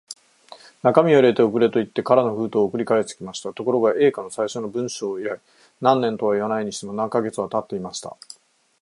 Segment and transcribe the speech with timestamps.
[0.81, 3.53] 中身を入れて送れ、といって空の封筒を送り返してきました。
[3.53, 5.39] ところが、Ａ 課の最初の文書以来、
[5.79, 8.17] 何年とはいわないにしても、何カ月かはたっていました。